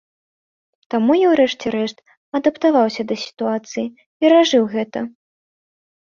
Таму 0.91 1.13
я, 1.17 1.25
урэшце 1.33 1.67
рэшт, 1.75 1.97
адаптаваўся 2.39 3.01
да 3.11 3.15
сітуацыі, 3.25 3.83
перажыў 4.25 4.63
гэта. 4.73 4.99